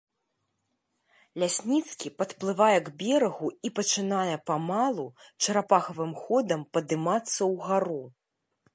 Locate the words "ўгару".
7.57-8.03